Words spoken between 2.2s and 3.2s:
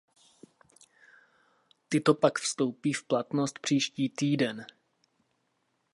vstoupí v